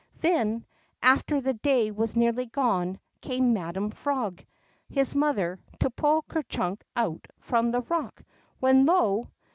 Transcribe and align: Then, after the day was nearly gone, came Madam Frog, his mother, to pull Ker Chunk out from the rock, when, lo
Then, 0.19 0.65
after 1.03 1.39
the 1.39 1.53
day 1.53 1.91
was 1.91 2.15
nearly 2.17 2.47
gone, 2.47 2.99
came 3.21 3.53
Madam 3.53 3.91
Frog, 3.91 4.43
his 4.89 5.13
mother, 5.13 5.59
to 5.79 5.91
pull 5.91 6.23
Ker 6.23 6.41
Chunk 6.41 6.83
out 6.95 7.27
from 7.37 7.69
the 7.69 7.81
rock, 7.81 8.23
when, 8.59 8.87
lo 8.87 9.29